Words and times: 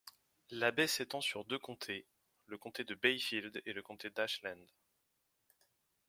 La 0.49 0.71
baie 0.71 0.87
s'étend 0.87 1.21
sur 1.21 1.45
deux 1.45 1.59
comtés, 1.59 2.07
le 2.47 2.57
comté 2.57 2.83
de 2.83 2.95
Bayfield 2.95 3.61
et 3.67 3.71
le 3.71 3.83
comté 3.83 4.09
d'Ashland. 4.09 4.65